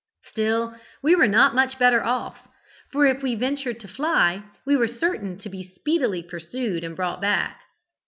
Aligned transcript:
"Still 0.25 0.75
we 1.03 1.13
were 1.13 1.27
not 1.27 1.53
much 1.53 1.77
better 1.77 2.03
off, 2.03 2.47
for 2.91 3.05
if 3.05 3.21
we 3.21 3.35
ventured 3.35 3.79
to 3.81 3.87
fly, 3.87 4.41
we 4.65 4.75
were 4.75 4.87
certain 4.87 5.37
to 5.37 5.47
be 5.47 5.75
speedily 5.75 6.23
pursued 6.23 6.83
and 6.83 6.95
brought 6.95 7.21
back. 7.21 7.59